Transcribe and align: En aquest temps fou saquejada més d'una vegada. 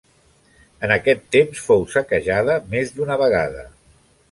En 0.87 0.93
aquest 0.95 1.21
temps 1.35 1.61
fou 1.67 1.85
saquejada 1.97 2.57
més 2.75 2.97
d'una 2.99 3.21
vegada. 3.27 3.71